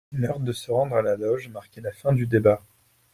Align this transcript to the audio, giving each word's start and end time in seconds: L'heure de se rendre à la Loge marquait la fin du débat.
L'heure 0.13 0.39
de 0.39 0.51
se 0.51 0.71
rendre 0.71 0.95
à 0.95 1.03
la 1.03 1.15
Loge 1.15 1.49
marquait 1.49 1.79
la 1.79 1.91
fin 1.91 2.11
du 2.11 2.25
débat. 2.25 2.63